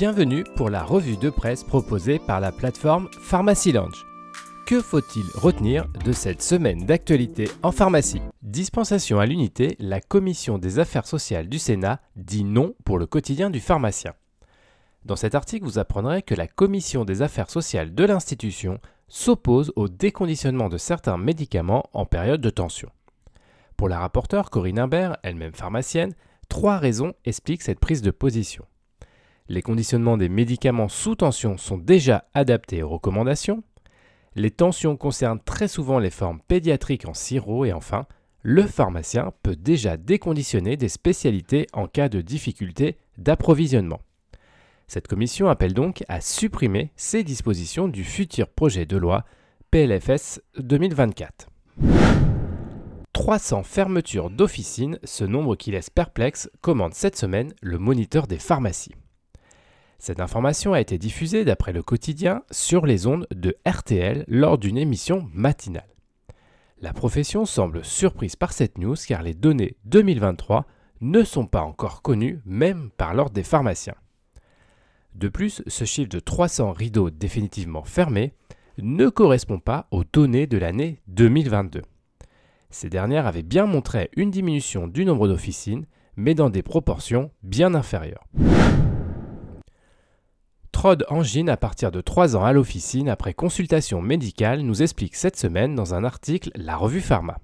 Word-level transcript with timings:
Bienvenue 0.00 0.44
pour 0.56 0.70
la 0.70 0.82
revue 0.82 1.18
de 1.18 1.28
presse 1.28 1.62
proposée 1.62 2.18
par 2.18 2.40
la 2.40 2.52
plateforme 2.52 3.10
Pharmacy 3.20 3.70
Lounge. 3.70 4.06
Que 4.66 4.80
faut-il 4.80 5.26
retenir 5.34 5.88
de 6.06 6.12
cette 6.12 6.40
semaine 6.40 6.86
d'actualité 6.86 7.50
en 7.62 7.70
pharmacie? 7.70 8.22
Dispensation 8.40 9.20
à 9.20 9.26
l'unité, 9.26 9.76
la 9.78 10.00
Commission 10.00 10.56
des 10.56 10.78
affaires 10.78 11.06
sociales 11.06 11.50
du 11.50 11.58
Sénat 11.58 12.00
dit 12.16 12.44
non 12.44 12.74
pour 12.86 12.98
le 12.98 13.04
quotidien 13.04 13.50
du 13.50 13.60
pharmacien. 13.60 14.14
Dans 15.04 15.16
cet 15.16 15.34
article, 15.34 15.66
vous 15.66 15.78
apprendrez 15.78 16.22
que 16.22 16.34
la 16.34 16.46
Commission 16.46 17.04
des 17.04 17.20
affaires 17.20 17.50
sociales 17.50 17.94
de 17.94 18.04
l'institution 18.04 18.80
s'oppose 19.06 19.70
au 19.76 19.88
déconditionnement 19.88 20.70
de 20.70 20.78
certains 20.78 21.18
médicaments 21.18 21.84
en 21.92 22.06
période 22.06 22.40
de 22.40 22.48
tension. 22.48 22.88
Pour 23.76 23.90
la 23.90 23.98
rapporteure 23.98 24.48
Corinne 24.48 24.78
Imbert, 24.78 25.18
elle-même 25.22 25.52
pharmacienne, 25.52 26.14
trois 26.48 26.78
raisons 26.78 27.12
expliquent 27.26 27.60
cette 27.60 27.80
prise 27.80 28.00
de 28.00 28.10
position. 28.10 28.64
Les 29.50 29.62
conditionnements 29.62 30.16
des 30.16 30.28
médicaments 30.28 30.88
sous 30.88 31.16
tension 31.16 31.58
sont 31.58 31.76
déjà 31.76 32.24
adaptés 32.34 32.84
aux 32.84 32.88
recommandations. 32.88 33.64
Les 34.36 34.52
tensions 34.52 34.96
concernent 34.96 35.40
très 35.44 35.66
souvent 35.66 35.98
les 35.98 36.10
formes 36.10 36.38
pédiatriques 36.46 37.08
en 37.08 37.14
sirop 37.14 37.64
et 37.64 37.72
enfin, 37.72 38.06
le 38.42 38.62
pharmacien 38.62 39.32
peut 39.42 39.56
déjà 39.56 39.96
déconditionner 39.96 40.76
des 40.76 40.88
spécialités 40.88 41.66
en 41.72 41.88
cas 41.88 42.08
de 42.08 42.20
difficulté 42.20 42.96
d'approvisionnement. 43.18 43.98
Cette 44.86 45.08
commission 45.08 45.48
appelle 45.48 45.74
donc 45.74 46.04
à 46.06 46.20
supprimer 46.20 46.92
ces 46.94 47.24
dispositions 47.24 47.88
du 47.88 48.04
futur 48.04 48.46
projet 48.46 48.86
de 48.86 48.98
loi 48.98 49.24
PLFS 49.72 50.40
2024. 50.60 51.48
300 53.12 53.64
fermetures 53.64 54.30
d'officines, 54.30 55.00
ce 55.02 55.24
nombre 55.24 55.56
qui 55.56 55.72
laisse 55.72 55.90
perplexe, 55.90 56.48
commande 56.60 56.94
cette 56.94 57.16
semaine 57.16 57.52
le 57.62 57.78
moniteur 57.78 58.28
des 58.28 58.38
pharmacies. 58.38 58.94
Cette 60.00 60.20
information 60.20 60.72
a 60.72 60.80
été 60.80 60.96
diffusée 60.96 61.44
d'après 61.44 61.74
le 61.74 61.82
quotidien 61.82 62.42
sur 62.50 62.86
les 62.86 63.06
ondes 63.06 63.26
de 63.34 63.58
RTL 63.68 64.24
lors 64.28 64.56
d'une 64.56 64.78
émission 64.78 65.28
matinale. 65.34 65.94
La 66.80 66.94
profession 66.94 67.44
semble 67.44 67.84
surprise 67.84 68.34
par 68.34 68.54
cette 68.54 68.78
news 68.78 68.96
car 69.06 69.22
les 69.22 69.34
données 69.34 69.76
2023 69.84 70.64
ne 71.02 71.22
sont 71.22 71.44
pas 71.44 71.60
encore 71.60 72.00
connues 72.00 72.40
même 72.46 72.88
par 72.96 73.12
l'ordre 73.12 73.34
des 73.34 73.42
pharmaciens. 73.42 73.94
De 75.16 75.28
plus, 75.28 75.62
ce 75.66 75.84
chiffre 75.84 76.08
de 76.08 76.18
300 76.18 76.72
rideaux 76.72 77.10
définitivement 77.10 77.84
fermés 77.84 78.32
ne 78.78 79.10
correspond 79.10 79.58
pas 79.58 79.86
aux 79.90 80.04
données 80.10 80.46
de 80.46 80.56
l'année 80.56 81.02
2022. 81.08 81.82
Ces 82.70 82.88
dernières 82.88 83.26
avaient 83.26 83.42
bien 83.42 83.66
montré 83.66 84.08
une 84.16 84.30
diminution 84.30 84.88
du 84.88 85.04
nombre 85.04 85.28
d'officines, 85.28 85.84
mais 86.16 86.34
dans 86.34 86.48
des 86.48 86.62
proportions 86.62 87.30
bien 87.42 87.74
inférieures. 87.74 88.24
Trod 90.80 91.04
Angine 91.10 91.50
à 91.50 91.58
partir 91.58 91.90
de 91.90 92.00
3 92.00 92.36
ans 92.36 92.44
à 92.46 92.54
l'officine 92.54 93.10
après 93.10 93.34
consultation 93.34 94.00
médicale 94.00 94.62
nous 94.62 94.80
explique 94.80 95.14
cette 95.14 95.36
semaine 95.36 95.74
dans 95.74 95.92
un 95.92 96.04
article 96.04 96.50
La 96.54 96.74
Revue 96.74 97.02
Pharma. 97.02 97.36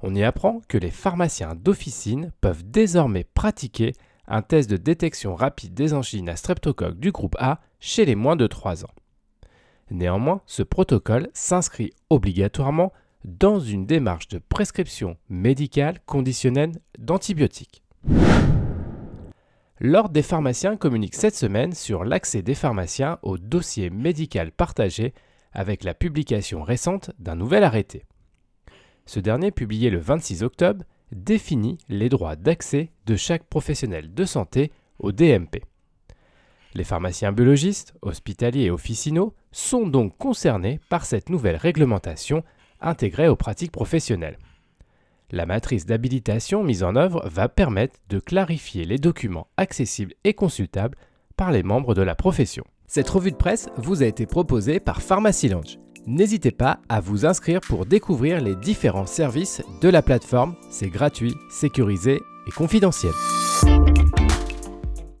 On 0.00 0.14
y 0.14 0.22
apprend 0.22 0.60
que 0.68 0.78
les 0.78 0.92
pharmaciens 0.92 1.56
d'officine 1.56 2.30
peuvent 2.40 2.62
désormais 2.62 3.24
pratiquer 3.24 3.94
un 4.28 4.42
test 4.42 4.70
de 4.70 4.76
détection 4.76 5.34
rapide 5.34 5.74
des 5.74 5.92
angines 5.92 6.28
à 6.28 6.36
streptocoque 6.36 7.00
du 7.00 7.10
groupe 7.10 7.34
A 7.40 7.60
chez 7.80 8.04
les 8.04 8.14
moins 8.14 8.36
de 8.36 8.46
3 8.46 8.84
ans. 8.84 8.94
Néanmoins, 9.90 10.40
ce 10.46 10.62
protocole 10.62 11.30
s'inscrit 11.34 11.90
obligatoirement 12.10 12.92
dans 13.24 13.58
une 13.58 13.86
démarche 13.86 14.28
de 14.28 14.38
prescription 14.38 15.16
médicale 15.28 15.98
conditionnelle 16.06 16.78
d'antibiotiques. 16.96 17.82
L'Ordre 19.80 20.10
des 20.10 20.22
pharmaciens 20.22 20.76
communique 20.76 21.16
cette 21.16 21.34
semaine 21.34 21.72
sur 21.72 22.04
l'accès 22.04 22.42
des 22.42 22.54
pharmaciens 22.54 23.18
au 23.22 23.38
dossier 23.38 23.90
médical 23.90 24.52
partagé 24.52 25.14
avec 25.52 25.82
la 25.82 25.94
publication 25.94 26.62
récente 26.62 27.10
d'un 27.18 27.34
nouvel 27.34 27.64
arrêté. 27.64 28.04
Ce 29.04 29.18
dernier, 29.18 29.50
publié 29.50 29.90
le 29.90 29.98
26 29.98 30.44
octobre, 30.44 30.84
définit 31.10 31.78
les 31.88 32.08
droits 32.08 32.36
d'accès 32.36 32.90
de 33.06 33.16
chaque 33.16 33.44
professionnel 33.44 34.14
de 34.14 34.24
santé 34.24 34.70
au 35.00 35.10
DMP. 35.10 35.64
Les 36.74 36.84
pharmaciens 36.84 37.32
biologistes, 37.32 37.94
hospitaliers 38.00 38.64
et 38.64 38.70
officinaux 38.70 39.34
sont 39.50 39.88
donc 39.88 40.16
concernés 40.18 40.80
par 40.88 41.04
cette 41.04 41.30
nouvelle 41.30 41.56
réglementation 41.56 42.44
intégrée 42.80 43.28
aux 43.28 43.36
pratiques 43.36 43.72
professionnelles. 43.72 44.38
La 45.30 45.46
matrice 45.46 45.86
d'habilitation 45.86 46.62
mise 46.62 46.82
en 46.82 46.96
œuvre 46.96 47.28
va 47.28 47.48
permettre 47.48 47.96
de 48.08 48.18
clarifier 48.18 48.84
les 48.84 48.98
documents 48.98 49.48
accessibles 49.56 50.14
et 50.24 50.34
consultables 50.34 50.96
par 51.36 51.50
les 51.50 51.62
membres 51.62 51.94
de 51.94 52.02
la 52.02 52.14
profession. 52.14 52.64
Cette 52.86 53.08
revue 53.10 53.32
de 53.32 53.36
presse 53.36 53.68
vous 53.76 54.02
a 54.02 54.06
été 54.06 54.26
proposée 54.26 54.80
par 54.80 55.02
Pharmacy 55.02 55.48
Lounge. 55.48 55.78
N'hésitez 56.06 56.50
pas 56.50 56.80
à 56.88 57.00
vous 57.00 57.24
inscrire 57.24 57.60
pour 57.60 57.86
découvrir 57.86 58.40
les 58.42 58.54
différents 58.56 59.06
services 59.06 59.62
de 59.80 59.88
la 59.88 60.02
plateforme. 60.02 60.54
C'est 60.70 60.90
gratuit, 60.90 61.34
sécurisé 61.50 62.20
et 62.46 62.50
confidentiel. 62.50 63.12